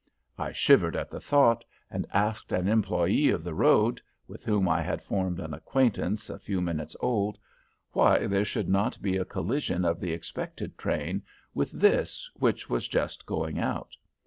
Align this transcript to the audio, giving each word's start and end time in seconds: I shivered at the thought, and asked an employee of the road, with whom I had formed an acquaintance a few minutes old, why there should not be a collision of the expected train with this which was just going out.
I 0.39 0.51
shivered 0.51 0.95
at 0.95 1.11
the 1.11 1.19
thought, 1.19 1.63
and 1.91 2.07
asked 2.11 2.51
an 2.51 2.67
employee 2.67 3.29
of 3.29 3.43
the 3.43 3.53
road, 3.53 4.01
with 4.27 4.43
whom 4.43 4.67
I 4.67 4.81
had 4.81 5.03
formed 5.03 5.39
an 5.39 5.53
acquaintance 5.53 6.27
a 6.27 6.39
few 6.39 6.59
minutes 6.59 6.95
old, 7.01 7.37
why 7.91 8.25
there 8.25 8.43
should 8.43 8.67
not 8.67 8.99
be 9.03 9.17
a 9.17 9.25
collision 9.25 9.85
of 9.85 9.99
the 9.99 10.11
expected 10.11 10.75
train 10.75 11.21
with 11.53 11.69
this 11.71 12.31
which 12.33 12.67
was 12.67 12.87
just 12.87 13.27
going 13.27 13.59
out. 13.59 13.95